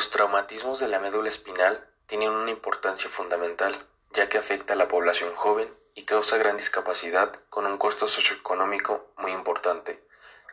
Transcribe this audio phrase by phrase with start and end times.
[0.00, 4.88] Los traumatismos de la médula espinal tienen una importancia fundamental, ya que afecta a la
[4.88, 10.02] población joven y causa gran discapacidad con un costo socioeconómico muy importante.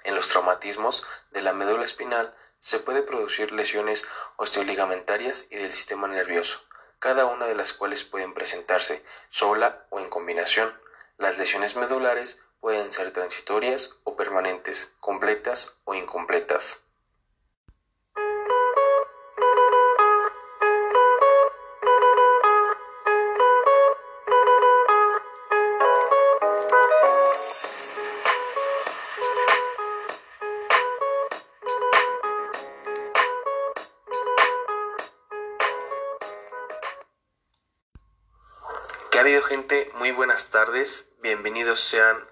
[0.03, 4.05] En los traumatismos de la médula espinal se puede producir lesiones
[4.35, 6.59] osteoligamentarias y del sistema nervioso,
[6.99, 10.77] cada una de las cuales pueden presentarse sola o en combinación.
[11.17, 16.86] Las lesiones medulares pueden ser transitorias o permanentes, completas o incompletas.
[40.07, 41.11] Muy buenas tardes.
[41.21, 42.25] Bienvenidos sean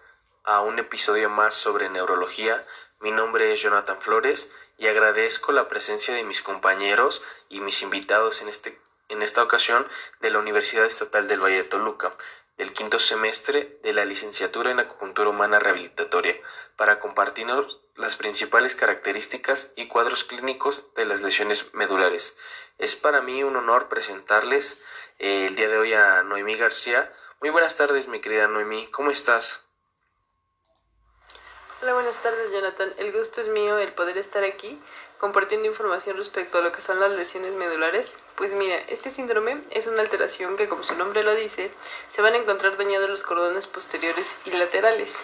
[0.45, 2.65] a un episodio más sobre neurología.
[3.01, 8.41] Mi nombre es Jonathan Flores y agradezco la presencia de mis compañeros y mis invitados
[8.41, 9.85] en, este, en esta ocasión
[10.21, 12.11] de la Universidad Estatal del Valle de Toluca,
[12.57, 16.37] del quinto semestre de la licenciatura en acupuntura humana rehabilitatoria,
[16.75, 22.37] para compartirnos las principales características y cuadros clínicos de las lesiones medulares.
[22.77, 24.81] Es para mí un honor presentarles
[25.19, 27.11] eh, el día de hoy a Noemí García.
[27.39, 29.69] Muy buenas tardes, mi querida Noemí, ¿cómo estás?
[31.81, 32.93] Hola, buenas tardes, Jonathan.
[32.97, 34.81] El gusto es mío el poder estar aquí
[35.19, 38.13] compartiendo información respecto a lo que son las lesiones medulares.
[38.35, 41.71] Pues mira, este síndrome es una alteración que, como su nombre lo dice,
[42.09, 45.19] se van a encontrar dañados los cordones posteriores y laterales.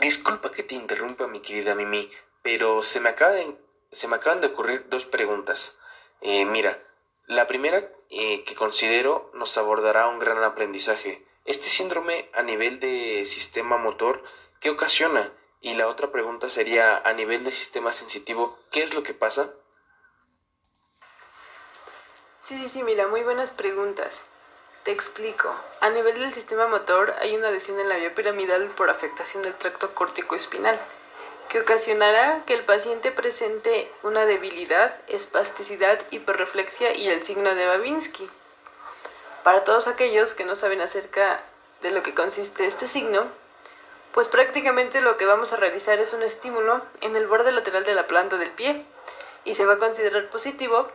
[0.00, 2.08] Disculpa que te interrumpa, mi querida Mimi,
[2.42, 3.14] pero se me,
[3.90, 5.80] se me acaban de ocurrir dos preguntas.
[6.20, 6.78] Eh, mira,
[7.26, 11.26] la primera eh, que considero nos abordará un gran aprendizaje.
[11.44, 14.22] Este síndrome a nivel de sistema motor,
[14.60, 15.32] ¿qué ocasiona?
[15.60, 19.50] Y la otra pregunta sería a nivel de sistema sensitivo, ¿qué es lo que pasa?
[22.46, 24.20] Sí, sí, sí, mira, muy buenas preguntas.
[24.84, 25.54] Te explico.
[25.80, 29.54] A nivel del sistema motor hay una lesión en la vía piramidal por afectación del
[29.54, 30.80] tracto córtico espinal,
[31.48, 38.30] que ocasionará que el paciente presente una debilidad, espasticidad, hiperreflexia y el signo de Babinski.
[39.42, 41.42] Para todos aquellos que no saben acerca
[41.82, 43.26] de lo que consiste este signo,
[44.18, 47.94] pues prácticamente lo que vamos a realizar es un estímulo en el borde lateral de
[47.94, 48.84] la planta del pie
[49.44, 50.88] y se va a considerar positivo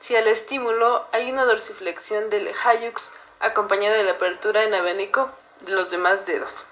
[0.00, 5.30] si al estímulo hay una dorsiflexión del hallux acompañada de la apertura en abanico
[5.60, 6.66] de los demás dedos.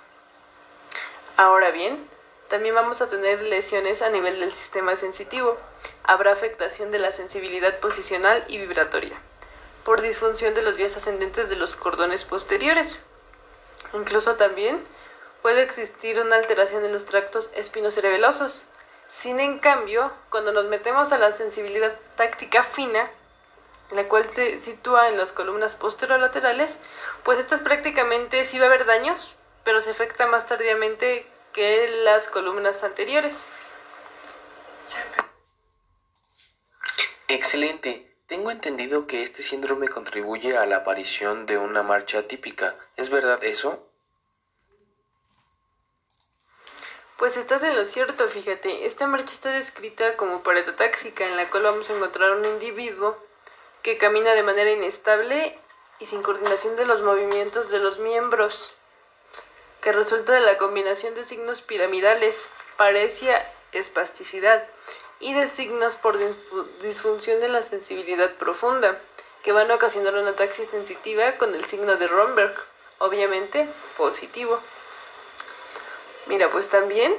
[1.37, 2.05] Ahora bien,
[2.49, 5.57] también vamos a tener lesiones a nivel del sistema sensitivo.
[6.03, 9.17] Habrá afectación de la sensibilidad posicional y vibratoria,
[9.84, 12.99] por disfunción de las vías ascendentes de los cordones posteriores.
[13.95, 14.84] Incluso también
[15.42, 18.64] puede existir una alteración en los tractos espinocerebelosos.
[19.08, 23.10] Sin en cambio, cuando nos metemos a la sensibilidad táctica fina,
[23.91, 26.78] la cual se sitúa en las columnas posterolaterales,
[27.25, 32.28] pues estas prácticamente sí va a haber daños, pero se afecta más tardíamente que las
[32.28, 33.36] columnas anteriores.
[37.28, 38.09] Excelente.
[38.26, 42.74] Tengo entendido que este síndrome contribuye a la aparición de una marcha típica.
[42.97, 43.91] ¿Es verdad eso?
[47.17, 48.87] Pues estás en lo cierto, fíjate.
[48.87, 53.17] Esta marcha está descrita como paretotáxica, en la cual vamos a encontrar un individuo
[53.83, 55.56] que camina de manera inestable
[55.99, 58.72] y sin coordinación de los movimientos de los miembros,
[59.81, 62.45] que resulta de la combinación de signos piramidales,
[62.77, 64.65] parecia, espasticidad,
[65.21, 66.19] y de signos por
[66.83, 68.99] disfunción de la sensibilidad profunda,
[69.45, 72.55] que van a ocasionar una ataxia sensitiva con el signo de Romberg,
[72.99, 74.61] obviamente positivo.
[76.27, 77.15] Mira, pues también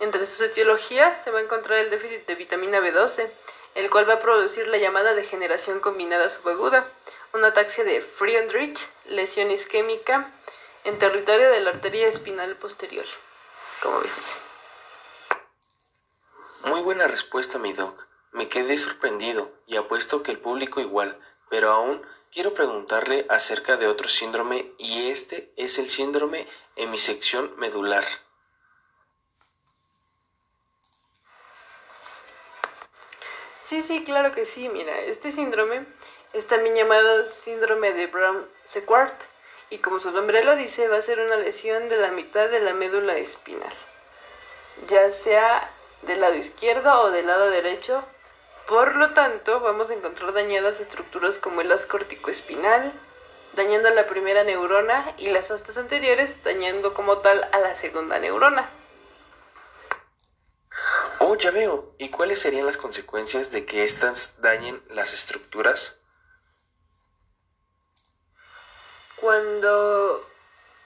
[0.00, 3.30] entre sus etiologías se va a encontrar el déficit de vitamina B12,
[3.74, 6.90] el cual va a producir la llamada degeneración combinada subaguda,
[7.34, 10.32] una ataxia de Friedrich, lesión isquémica
[10.84, 13.04] en territorio de la arteria espinal posterior.
[13.82, 14.34] ¿Cómo ves?
[16.64, 18.06] Muy buena respuesta, mi doc.
[18.32, 21.18] Me quedé sorprendido y apuesto que el público igual,
[21.50, 26.46] pero aún quiero preguntarle acerca de otro síndrome y este es el síndrome
[26.76, 28.04] hemisección medular.
[33.70, 34.68] Sí, sí, claro que sí.
[34.68, 35.86] Mira, este síndrome
[36.32, 39.12] es también llamado síndrome de Brown-Sequard
[39.70, 42.58] y como su nombre lo dice, va a ser una lesión de la mitad de
[42.58, 43.72] la médula espinal,
[44.88, 45.70] ya sea
[46.02, 48.02] del lado izquierdo o del lado derecho.
[48.66, 51.86] Por lo tanto, vamos a encontrar dañadas estructuras como el as
[52.26, 52.92] espinal,
[53.52, 58.18] dañando a la primera neurona y las astas anteriores dañando como tal a la segunda
[58.18, 58.68] neurona.
[61.22, 61.94] Oh, ya veo.
[61.98, 66.02] ¿Y cuáles serían las consecuencias de que éstas dañen las estructuras?
[69.16, 70.26] Cuando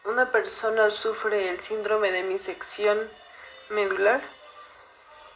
[0.04, 3.08] una persona sufre el síndrome de misección
[3.68, 4.20] medular,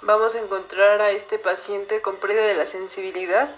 [0.03, 3.55] vamos a encontrar a este paciente con pérdida de la sensibilidad,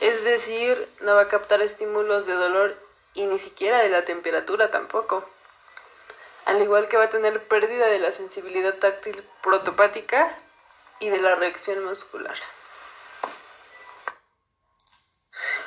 [0.00, 2.76] es decir, no va a captar estímulos de dolor
[3.14, 5.24] y ni siquiera de la temperatura tampoco.
[6.44, 10.36] Al igual que va a tener pérdida de la sensibilidad táctil protopática
[11.02, 12.36] y de la reacción muscular.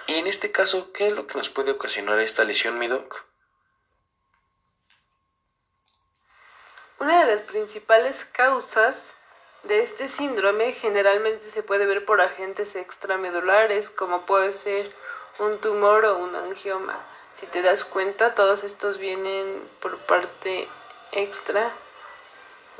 [0.07, 3.25] Y en este caso, ¿qué es lo que nos puede ocasionar esta lesión, mi doc?
[6.99, 8.95] Una de las principales causas
[9.63, 14.89] de este síndrome generalmente se puede ver por agentes extramedulares, como puede ser
[15.39, 16.97] un tumor o un angioma.
[17.33, 20.69] Si te das cuenta, todos estos vienen por parte
[21.11, 21.73] extra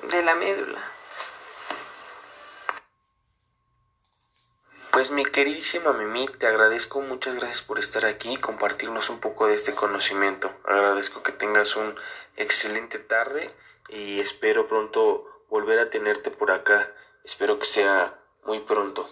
[0.03, 0.94] de la médula.
[4.95, 9.45] Pues mi queridísima Mimi, te agradezco, muchas gracias por estar aquí y compartirnos un poco
[9.45, 10.49] de este conocimiento.
[10.63, 11.99] Agradezco que tengas un
[12.37, 13.53] excelente tarde
[13.89, 16.89] y espero pronto volver a tenerte por acá.
[17.25, 19.09] Espero que sea muy pronto.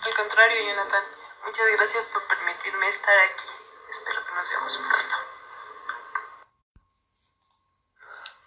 [0.00, 1.04] Al contrario, Jonathan,
[1.44, 3.48] muchas gracias por permitirme estar aquí.
[3.90, 5.16] Espero que nos veamos pronto.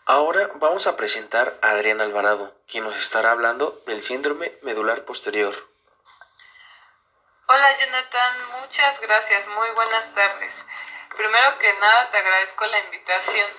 [0.06, 5.73] Ahora vamos a presentar a Adrián Alvarado, quien nos estará hablando del síndrome medular posterior.
[7.63, 10.68] Hola Jonathan, muchas gracias, muy buenas tardes.
[11.15, 13.50] Primero que nada te agradezco la invitación.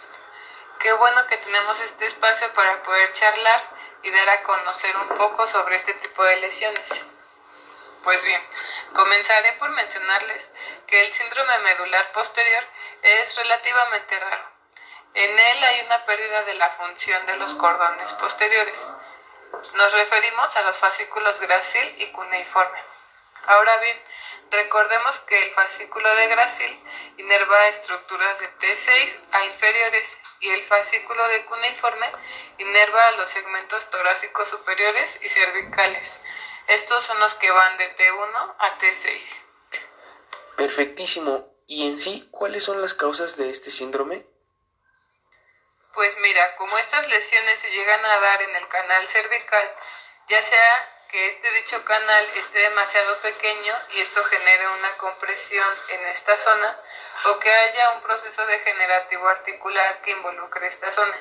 [0.79, 3.63] Qué bueno que tenemos este espacio para poder charlar
[4.03, 7.07] y dar a conocer un poco sobre este tipo de lesiones.
[8.03, 8.43] Pues bien,
[8.93, 10.51] comenzaré por mencionarles
[10.87, 12.63] que el síndrome medular posterior
[13.01, 14.51] es relativamente raro.
[15.15, 18.93] En él hay una pérdida de la función de los cordones posteriores.
[19.73, 22.94] Nos referimos a los fascículos grácil y cuneiforme.
[23.47, 24.01] Ahora bien,
[24.51, 26.81] recordemos que el fascículo de Gracil
[27.19, 32.11] inerva estructuras de T6 a inferiores y el fascículo de cuneiforme
[32.59, 36.21] inerva los segmentos torácicos superiores y cervicales.
[36.69, 39.41] Estos son los que van de T1 a T6.
[40.57, 41.53] Perfectísimo.
[41.67, 44.27] ¿Y en sí cuáles son las causas de este síndrome?
[45.95, 49.75] Pues mira, como estas lesiones se llegan a dar en el canal cervical,
[50.29, 56.07] ya sea que este dicho canal esté demasiado pequeño y esto genere una compresión en
[56.09, 56.77] esta zona
[57.27, 61.17] o que haya un proceso degenerativo articular que involucre esta zona.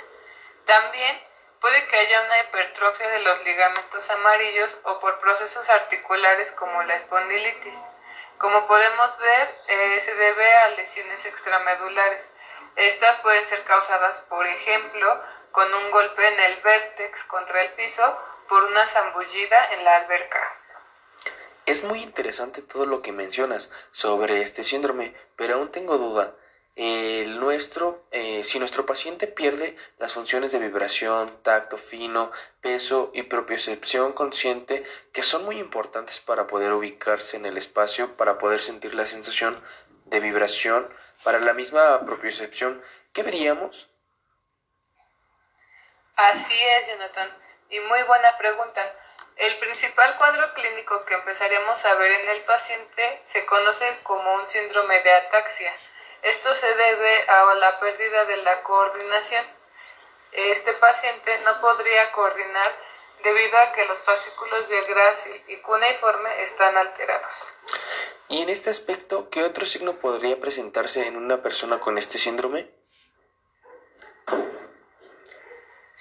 [0.65, 1.21] También
[1.59, 6.95] puede que haya una hipertrofia de los ligamentos amarillos o por procesos articulares como la
[6.95, 7.77] espondilitis.
[8.39, 12.33] Como podemos ver, eh, se debe a lesiones extramedulares.
[12.77, 18.32] Estas pueden ser causadas, por ejemplo, con un golpe en el vértex contra el piso
[18.53, 20.37] por una zambullida en la alberca.
[21.65, 26.35] Es muy interesante todo lo que mencionas sobre este síndrome, pero aún tengo duda.
[26.75, 33.23] El nuestro, eh, si nuestro paciente pierde las funciones de vibración, tacto fino, peso y
[33.23, 34.83] propiocepción consciente,
[35.13, 39.59] que son muy importantes para poder ubicarse en el espacio, para poder sentir la sensación
[40.05, 40.93] de vibración,
[41.23, 42.79] para la misma propiocepción,
[43.13, 43.89] ¿qué veríamos?
[46.15, 47.35] Así es, Jonathan.
[47.73, 48.81] Y muy buena pregunta.
[49.35, 54.47] El principal cuadro clínico que empezaremos a ver en el paciente se conoce como un
[54.47, 55.73] síndrome de ataxia.
[56.21, 59.43] Esto se debe a la pérdida de la coordinación.
[60.33, 62.77] Este paciente no podría coordinar
[63.23, 67.51] debido a que los fascículos de grácil y cuneiforme están alterados.
[68.29, 72.69] Y en este aspecto, ¿qué otro signo podría presentarse en una persona con este síndrome?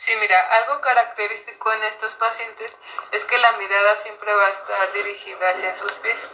[0.03, 2.73] Sí, mira, algo característico en estos pacientes
[3.13, 6.33] es que la mirada siempre va a estar dirigida hacia sus pies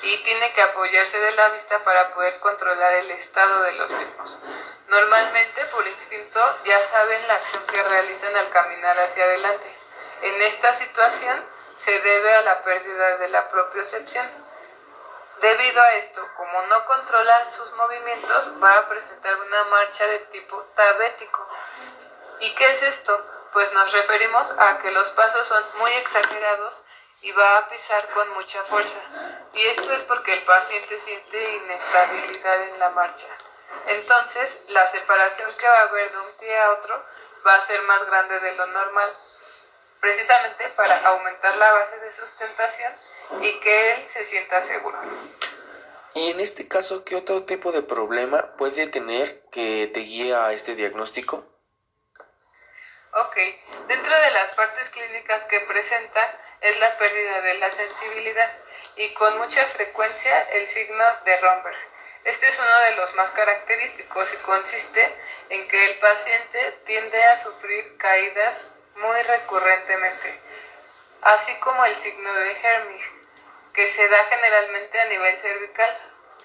[0.00, 4.38] y tiene que apoyarse de la vista para poder controlar el estado de los mismos.
[4.88, 9.66] Normalmente, por instinto, ya saben la acción que realizan al caminar hacia adelante.
[10.22, 11.44] En esta situación
[11.76, 14.26] se debe a la pérdida de la propiocepción.
[15.42, 20.62] Debido a esto, como no controlan sus movimientos, va a presentar una marcha de tipo
[20.74, 21.46] tabético
[22.40, 23.24] ¿Y qué es esto?
[23.52, 26.82] Pues nos referimos a que los pasos son muy exagerados
[27.22, 28.98] y va a pisar con mucha fuerza.
[29.54, 33.26] Y esto es porque el paciente siente inestabilidad en la marcha.
[33.86, 37.00] Entonces, la separación que va a haber de un pie a otro
[37.46, 39.16] va a ser más grande de lo normal,
[40.00, 42.92] precisamente para aumentar la base de sustentación
[43.40, 44.98] y que él se sienta seguro.
[46.14, 50.52] Y en este caso, ¿qué otro tipo de problema puede tener que te guíe a
[50.52, 51.44] este diagnóstico?
[53.18, 53.34] Ok,
[53.88, 58.52] dentro de las partes clínicas que presenta es la pérdida de la sensibilidad
[58.96, 61.78] y con mucha frecuencia el signo de Romberg.
[62.24, 65.10] Este es uno de los más característicos y consiste
[65.48, 68.60] en que el paciente tiende a sufrir caídas
[68.96, 70.38] muy recurrentemente,
[71.22, 73.02] así como el signo de Hermig,
[73.72, 75.90] que se da generalmente a nivel cervical.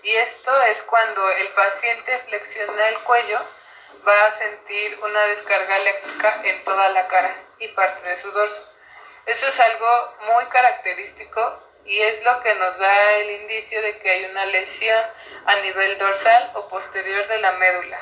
[0.04, 3.42] Y esto es cuando el paciente flexiona el cuello,
[4.07, 8.67] va a sentir una descarga eléctrica en toda la cara y parte de su dorso.
[9.25, 9.88] Eso es algo
[10.33, 15.03] muy característico y es lo que nos da el indicio de que hay una lesión
[15.45, 18.00] a nivel dorsal o posterior de la médula.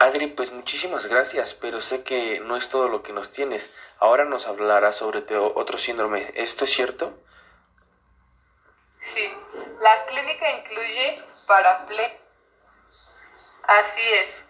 [0.00, 3.74] Adri, pues muchísimas gracias, pero sé que no es todo lo que nos tienes.
[3.98, 6.30] Ahora nos hablarás sobre otro síndrome.
[6.34, 7.18] ¿Esto es cierto?
[9.00, 9.32] Sí,
[9.80, 12.27] la clínica incluye paraple.
[13.68, 14.46] Así es,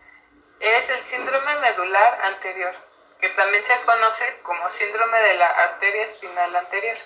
[0.60, 2.72] es el síndrome medular anterior,
[3.20, 6.96] que también se conoce como síndrome de la arteria espinal anterior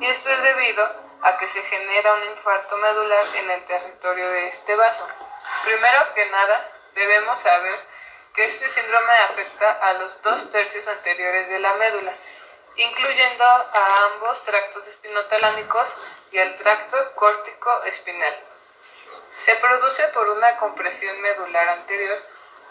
[0.00, 0.84] y esto es debido
[1.22, 5.06] a que se genera un infarto medular en el territorio de este vaso.
[5.64, 7.78] Primero que nada, debemos saber
[8.34, 12.14] que este síndrome afecta a los dos tercios anteriores de la médula,
[12.74, 15.94] incluyendo a ambos tractos espinotalámicos
[16.32, 18.53] y el tracto córtico espinal.
[19.38, 22.18] Se produce por una compresión medular anterior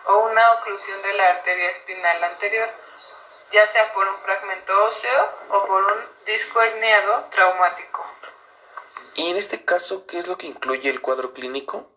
[0.05, 2.69] o una oclusión de la arteria espinal anterior
[3.53, 8.03] ya sea por un fragmento óseo o por un disco herniado traumático.
[9.13, 11.87] ¿Y en este caso qué es lo que incluye el cuadro clínico?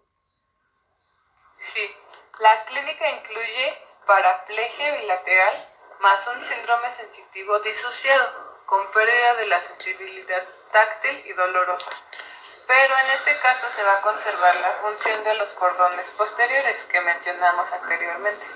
[1.59, 1.97] Sí,
[2.38, 5.69] la clínica incluye paraplegia bilateral
[6.00, 11.91] más un síndrome sensitivo disociado con pérdida de la sensibilidad táctil y dolorosa.
[12.66, 17.00] Pero en este caso se va a conservar la función de los cordones posteriores que
[17.00, 18.46] mencionamos anteriormente.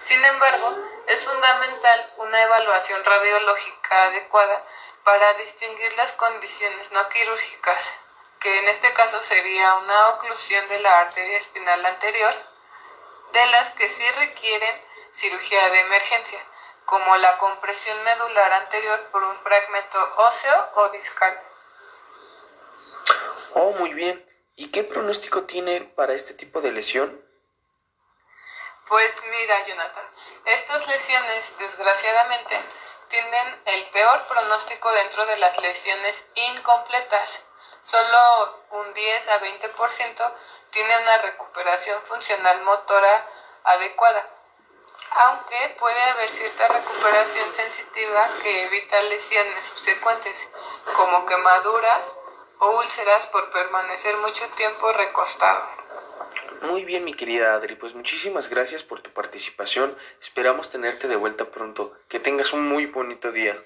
[0.00, 4.62] Sin embargo, es fundamental una evaluación radiológica adecuada
[5.02, 7.98] para distinguir las condiciones no quirúrgicas,
[8.38, 12.34] que en este caso sería una oclusión de la arteria espinal anterior,
[13.32, 14.74] de las que sí requieren
[15.12, 16.38] cirugía de emergencia,
[16.84, 21.38] como la compresión medular anterior por un fragmento óseo o discal.
[23.60, 24.24] Oh, muy bien.
[24.54, 27.10] ¿Y qué pronóstico tiene para este tipo de lesión?
[28.86, 30.04] Pues mira, Jonathan,
[30.44, 32.56] estas lesiones, desgraciadamente,
[33.08, 37.46] tienen el peor pronóstico dentro de las lesiones incompletas.
[37.82, 40.32] Solo un 10 a 20%
[40.70, 43.26] tiene una recuperación funcional motora
[43.64, 44.24] adecuada,
[45.10, 50.48] aunque puede haber cierta recuperación sensitiva que evita lesiones subsecuentes,
[50.94, 52.18] como quemaduras
[52.58, 55.68] o úlceras por permanecer mucho tiempo recostado.
[56.62, 59.96] Muy bien, mi querida Adri, pues muchísimas gracias por tu participación.
[60.20, 61.96] Esperamos tenerte de vuelta pronto.
[62.08, 63.56] Que tengas un muy bonito día.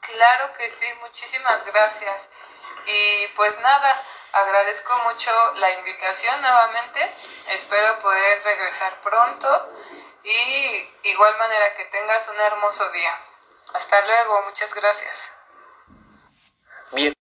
[0.00, 2.28] Claro que sí, muchísimas gracias.
[2.86, 7.14] Y pues nada, agradezco mucho la invitación nuevamente.
[7.50, 9.72] Espero poder regresar pronto
[10.24, 13.16] y igual manera que tengas un hermoso día.
[13.74, 15.35] Hasta luego, muchas gracias.
[16.92, 17.16] Bien.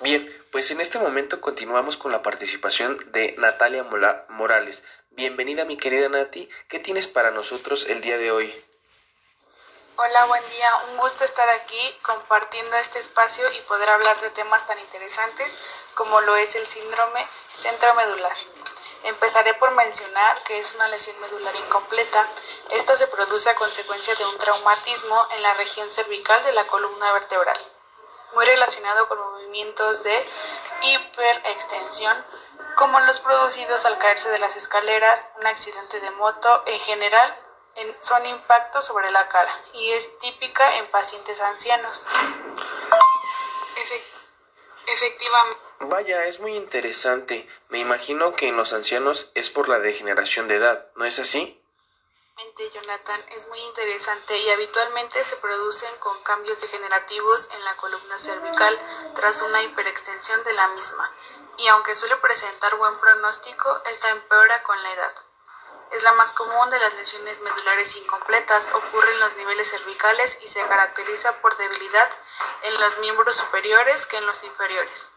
[0.00, 3.84] Bien, pues en este momento continuamos con la participación de Natalia
[4.28, 4.84] Morales.
[5.10, 8.64] Bienvenida mi querida Nati, ¿qué tienes para nosotros el día de hoy?
[9.96, 14.66] Hola, buen día, un gusto estar aquí compartiendo este espacio y poder hablar de temas
[14.66, 15.56] tan interesantes
[15.94, 18.36] como lo es el síndrome centromedular.
[19.04, 22.28] Empezaré por mencionar que es una lesión medular incompleta.
[22.70, 27.12] Esta se produce a consecuencia de un traumatismo en la región cervical de la columna
[27.12, 27.60] vertebral
[28.34, 30.26] muy relacionado con movimientos de
[30.82, 32.16] hiperextensión,
[32.76, 37.40] como los producidos al caerse de las escaleras, un accidente de moto, en general
[37.98, 42.06] son impactos sobre la cara y es típica en pacientes ancianos.
[44.86, 45.58] efectivamente.
[45.80, 47.48] Vaya, es muy interesante.
[47.68, 51.63] Me imagino que en los ancianos es por la degeneración de edad, ¿no es así?
[52.72, 58.78] Jonathan, es muy interesante y habitualmente se producen con cambios degenerativos en la columna cervical
[59.14, 61.10] tras una hiperextensión de la misma,
[61.58, 65.14] y aunque suele presentar buen pronóstico, esta empeora con la edad.
[65.92, 70.48] Es la más común de las lesiones medulares incompletas, ocurre en los niveles cervicales y
[70.48, 72.08] se caracteriza por debilidad
[72.62, 75.10] en los miembros superiores que en los inferiores.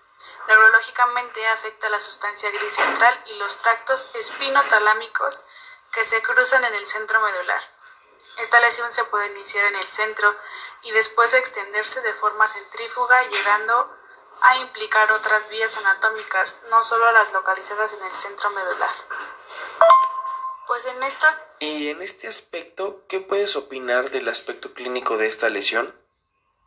[0.47, 5.45] Neurológicamente afecta la sustancia gris central y los tractos espinotalámicos
[5.91, 7.61] que se cruzan en el centro medular.
[8.37, 10.35] Esta lesión se puede iniciar en el centro
[10.83, 13.97] y después extenderse de forma centrífuga llegando
[14.41, 18.93] a implicar otras vías anatómicas, no solo las localizadas en el centro medular.
[20.67, 21.47] Pues en esta...
[21.59, 25.95] Y en este aspecto, ¿qué puedes opinar del aspecto clínico de esta lesión?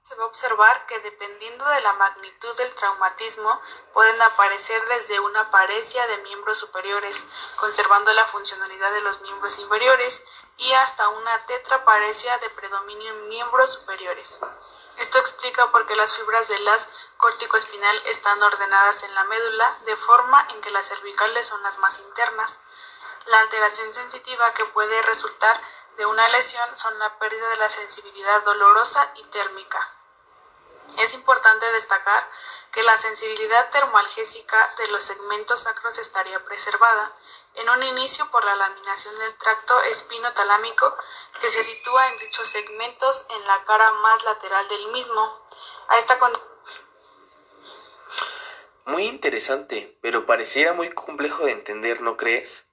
[0.03, 3.61] Se va a observar que dependiendo de la magnitud del traumatismo,
[3.93, 10.27] pueden aparecer desde una paresia de miembros superiores, conservando la funcionalidad de los miembros inferiores,
[10.57, 14.41] y hasta una tetraparesia de predominio en miembros superiores.
[14.97, 19.97] Esto explica por qué las fibras del las corticoespinal están ordenadas en la médula de
[19.97, 22.65] forma en que las cervicales son las más internas.
[23.27, 25.61] La alteración sensitiva que puede resultar
[26.01, 29.87] de una lesión son la pérdida de la sensibilidad dolorosa y térmica.
[30.97, 32.27] Es importante destacar
[32.73, 37.13] que la sensibilidad termoalgésica de los segmentos sacros estaría preservada,
[37.57, 40.97] en un inicio por la laminación del tracto espinotalámico
[41.39, 45.47] que se sitúa en dichos segmentos en la cara más lateral del mismo.
[45.89, 46.19] A esta
[48.87, 52.70] muy interesante, pero pareciera muy complejo de entender, ¿no crees?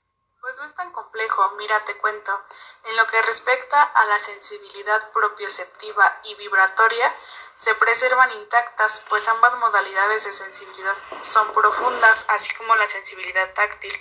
[0.48, 2.42] Pues no es tan complejo, mira, te cuento.
[2.86, 7.14] En lo que respecta a la sensibilidad propioceptiva y vibratoria,
[7.58, 13.92] se preservan intactas, pues ambas modalidades de sensibilidad son profundas, así como la sensibilidad táctil.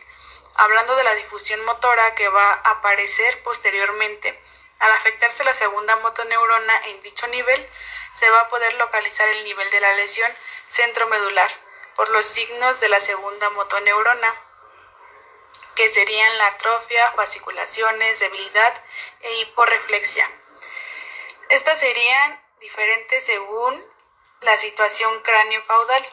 [0.54, 4.40] Hablando de la difusión motora que va a aparecer posteriormente,
[4.78, 7.72] al afectarse la segunda motoneurona en dicho nivel,
[8.12, 10.32] se va a poder localizar el nivel de la lesión
[10.68, 11.50] centromedular
[11.96, 14.45] por los signos de la segunda motoneurona,
[15.76, 18.84] que serían la atrofia, fasciculaciones, debilidad
[19.20, 20.28] e hiporreflexia.
[21.50, 23.84] Estas serían diferentes según
[24.40, 26.04] la situación cráneo-caudal.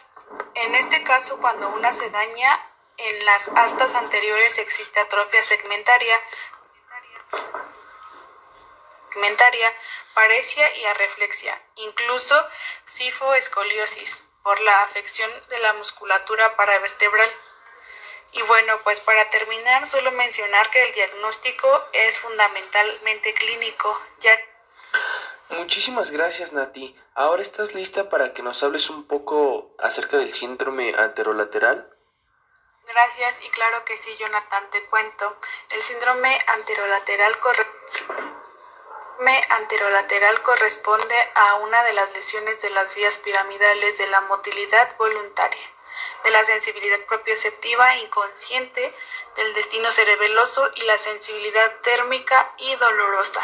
[0.54, 6.16] En este caso, cuando una se daña en las astas anteriores existe atrofia segmentaria,
[9.10, 9.74] segmentaria,
[10.76, 12.36] y arreflexia, incluso
[12.86, 17.30] sifoescoliosis por la afección de la musculatura paravertebral.
[18.34, 24.38] Y bueno, pues para terminar, solo mencionar que el diagnóstico es fundamentalmente clínico, ya
[25.50, 26.96] Muchísimas gracias, Nati.
[27.14, 31.96] Ahora estás lista para que nos hables un poco acerca del síndrome anterolateral.
[32.88, 35.38] Gracias, y claro que sí, Jonathan, te cuento.
[35.70, 37.84] El síndrome anterolateral corresponde
[39.50, 45.72] anterolateral corresponde a una de las lesiones de las vías piramidales de la motilidad voluntaria,
[46.24, 48.92] de la sensibilidad propioceptiva inconsciente,
[49.36, 53.44] del destino cerebeloso y la sensibilidad térmica y dolorosa.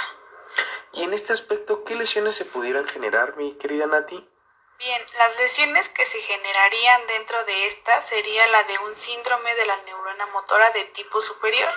[0.94, 4.26] Y en este aspecto, ¿qué lesiones se pudieran generar, mi querida Nati?
[4.80, 9.66] Bien, las lesiones que se generarían dentro de esta sería la de un síndrome de
[9.66, 11.70] la neurona motora de tipo superior.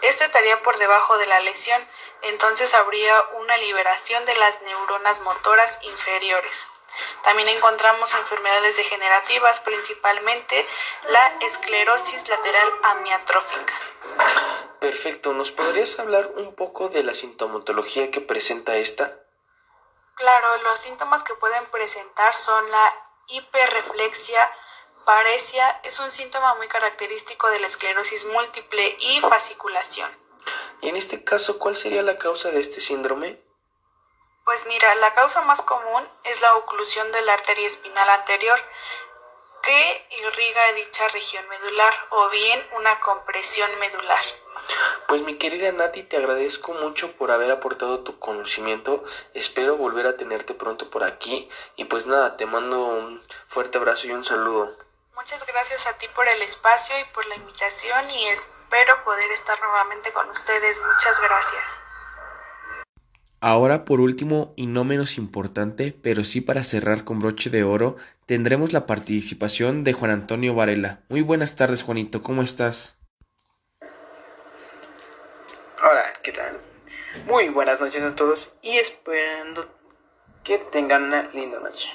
[0.00, 1.86] Esto estaría por debajo de la lesión,
[2.22, 6.68] entonces habría una liberación de las neuronas motoras inferiores.
[7.22, 10.66] También encontramos enfermedades degenerativas, principalmente
[11.08, 13.74] la esclerosis lateral amiatrófica.
[14.80, 19.24] Perfecto, ¿nos podrías hablar un poco de la sintomatología que presenta esta?
[20.14, 22.92] Claro, los síntomas que pueden presentar son la
[23.28, 24.50] hiperreflexia,
[25.04, 30.10] paresia, es un síntoma muy característico de la esclerosis múltiple y fasciculación.
[30.80, 33.47] Y en este caso, ¿cuál sería la causa de este síndrome?
[34.48, 38.58] Pues mira, la causa más común es la oclusión de la arteria espinal anterior
[39.62, 44.24] que irriga dicha región medular o bien una compresión medular.
[45.06, 49.04] Pues mi querida Nati, te agradezco mucho por haber aportado tu conocimiento.
[49.34, 51.46] Espero volver a tenerte pronto por aquí.
[51.76, 54.74] Y pues nada, te mando un fuerte abrazo y un saludo.
[55.12, 59.60] Muchas gracias a ti por el espacio y por la invitación y espero poder estar
[59.60, 60.80] nuevamente con ustedes.
[60.80, 61.82] Muchas gracias.
[63.40, 67.96] Ahora, por último y no menos importante, pero sí para cerrar con broche de oro,
[68.26, 71.02] tendremos la participación de Juan Antonio Varela.
[71.08, 72.98] Muy buenas tardes, Juanito, ¿cómo estás?
[75.80, 76.58] Hola, ¿qué tal?
[77.26, 79.68] Muy buenas noches a todos y esperando
[80.42, 81.88] que tengan una linda noche.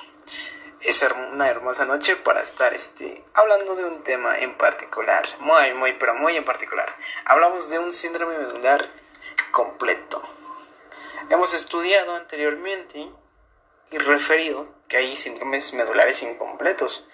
[0.79, 5.91] Es una hermosa noche para estar este, hablando de un tema en particular, muy, muy,
[5.99, 6.87] pero muy en particular.
[7.25, 8.89] Hablamos de un síndrome medular
[9.51, 10.32] completo.
[11.29, 13.09] Hemos estudiado anteriormente
[13.91, 17.07] y referido que hay síndromes medulares incompletos,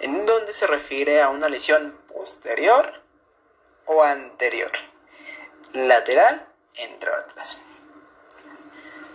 [0.00, 3.02] en donde se refiere a una lesión posterior
[3.86, 4.70] o anterior
[5.72, 7.62] lateral, entre otras.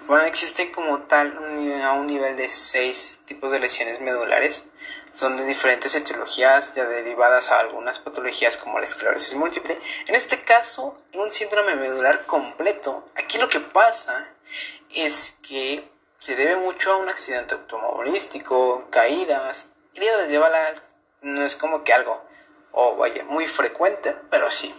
[0.08, 1.38] Bueno, existe como tal
[1.84, 4.66] a un nivel de seis tipos de lesiones medulares.
[5.14, 9.78] Son de diferentes etiologías ya derivadas a algunas patologías como la esclerosis múltiple.
[10.08, 13.08] En este caso, un síndrome medular completo.
[13.16, 14.28] Aquí lo que pasa
[14.94, 15.84] es que
[16.20, 20.94] se debe mucho a un accidente automovilístico, caídas, heridas de balas.
[21.22, 22.24] No es como que algo,
[22.72, 24.74] o vaya, muy frecuente, pero sí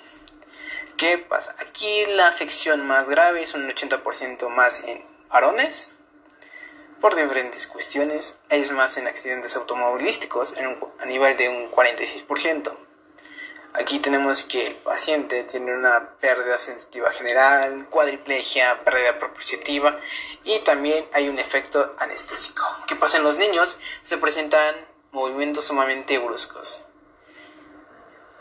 [1.00, 1.56] ¿Qué pasa?
[1.58, 5.98] Aquí la afección más grave es un 80% más en varones
[7.00, 10.56] por diferentes cuestiones, es más en accidentes automovilísticos
[10.98, 12.70] a nivel de un 46%.
[13.72, 19.96] Aquí tenemos que el paciente tiene una pérdida sensitiva general, cuadriplegia, pérdida proprioceptiva
[20.42, 22.64] y también hay un efecto anestésico.
[22.88, 23.78] ¿Qué pasa en los niños?
[24.02, 24.74] Se presentan
[25.12, 26.84] movimientos sumamente bruscos.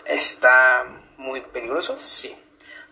[0.06, 0.86] ¿Está
[1.18, 1.96] muy peligroso?
[2.00, 2.36] Sí.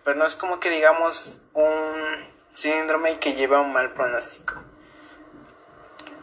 [0.03, 2.23] Pero no es como que digamos un
[2.53, 4.61] síndrome que lleva un mal pronóstico.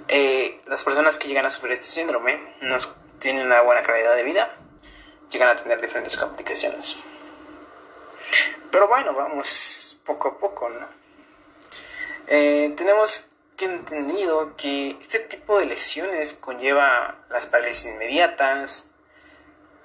[0.06, 2.76] Eh, las personas que llegan a sufrir este síndrome no
[3.18, 4.58] tienen una buena calidad de vida
[5.30, 6.96] llegan a tener diferentes complicaciones.
[8.70, 10.86] Pero bueno, vamos poco a poco, ¿no?
[12.26, 18.90] Eh, tenemos que entendido que este tipo de lesiones conlleva las parálisis inmediatas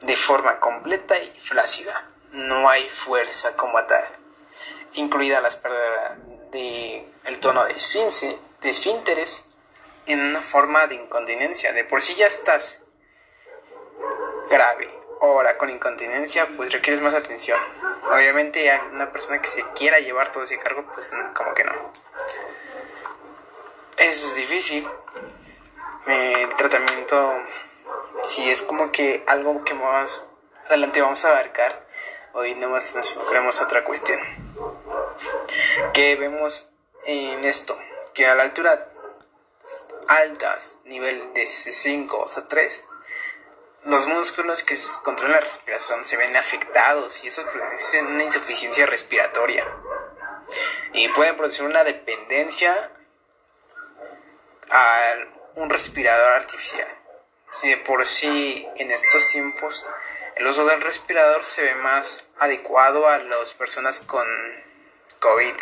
[0.02, 2.06] de forma completa y flácida.
[2.32, 4.06] No hay fuerza como tal,
[4.93, 6.17] incluida las pérdidas
[6.52, 7.75] de el tono de,
[8.62, 9.49] de esfínteres
[10.06, 11.73] en una forma de incontinencia.
[11.73, 12.84] De por sí ya estás
[14.49, 17.60] grave Ahora, con incontinencia, pues requieres más atención.
[18.10, 21.73] Obviamente, una persona que se quiera llevar todo ese cargo, pues como que no.
[23.97, 24.88] Es difícil.
[26.08, 27.34] El tratamiento,
[28.23, 30.25] si es como que algo que más
[30.67, 31.86] adelante vamos a abarcar,
[32.34, 34.19] hoy nomás nos enfocaremos a otra cuestión.
[35.93, 36.71] Que vemos
[37.05, 37.77] en esto,
[38.13, 38.88] que a la altura
[40.08, 42.86] altas, nivel de C5 o C3,
[43.85, 47.45] los músculos que controlan la respiración se ven afectados y eso
[47.77, 49.65] es una insuficiencia respiratoria.
[50.93, 52.91] Y pueden producir una dependencia
[54.69, 55.13] a
[55.55, 56.87] un respirador artificial.
[57.51, 59.85] Si de por sí en estos tiempos
[60.35, 64.25] el uso del respirador se ve más adecuado a las personas con
[65.19, 65.55] COVID,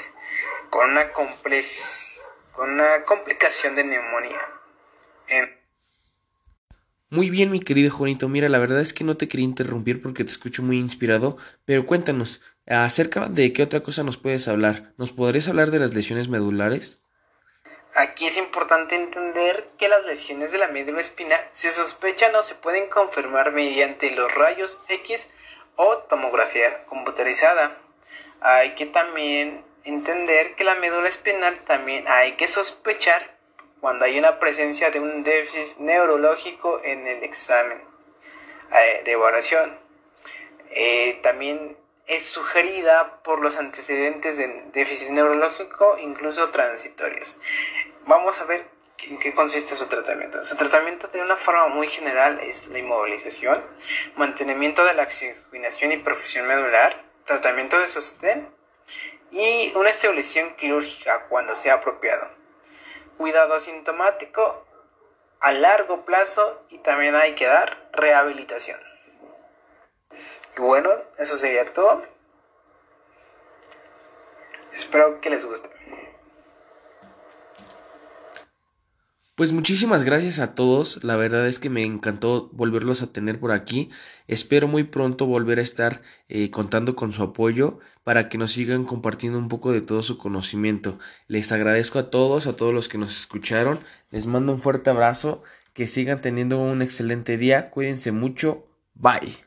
[0.69, 4.41] con una, con una complicación de neumonía.
[5.27, 5.57] En
[7.10, 8.28] muy bien, mi querido Juanito.
[8.28, 11.86] Mira, la verdad es que no te quería interrumpir porque te escucho muy inspirado, pero
[11.86, 14.93] cuéntanos, acerca de qué otra cosa nos puedes hablar.
[14.98, 17.02] ¿Nos podrías hablar de las lesiones medulares?
[17.96, 22.56] Aquí es importante entender que las lesiones de la médula espinal se sospechan o se
[22.56, 25.32] pueden confirmar mediante los rayos X
[25.78, 27.76] o tomografía computarizada.
[28.41, 33.37] Hay que también entender que la médula espinal también hay que sospechar
[33.82, 37.82] cuando hay una presencia de un déficit neurológico en el examen
[38.72, 39.78] eh, de evaluación.
[40.72, 47.42] Eh, también es sugerida por los antecedentes de déficit neurológico, incluso transitorios.
[48.06, 48.66] Vamos a ver
[49.00, 50.44] en qué consiste su tratamiento.
[50.44, 53.63] Su tratamiento de una forma muy general es la inmovilización,
[54.16, 58.50] mantenimiento de la oxigenación y perfusión medular, tratamiento de sostén
[59.32, 62.38] y una estabilización quirúrgica cuando sea apropiado
[63.17, 64.63] cuidado asintomático
[65.39, 68.80] a largo plazo y también hay que dar rehabilitación.
[70.58, 72.03] Y bueno, eso sería todo.
[74.73, 75.69] Espero que les guste.
[79.38, 83.52] Pues muchísimas gracias a todos, la verdad es que me encantó volverlos a tener por
[83.52, 83.91] aquí,
[84.26, 88.84] espero muy pronto volver a estar eh, contando con su apoyo para que nos sigan
[88.84, 90.97] compartiendo un poco de todo su conocimiento.
[91.28, 95.43] Les agradezco a todos, a todos los que nos escucharon, les mando un fuerte abrazo,
[95.73, 99.47] que sigan teniendo un excelente día, cuídense mucho, bye.